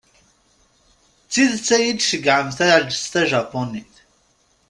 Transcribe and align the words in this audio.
D 1.25 1.27
tidet 1.31 1.69
ad 1.75 1.81
yi-d-tceyyɛem 1.85 2.49
taɛelǧett 2.57 3.09
tajapunit? 3.13 3.93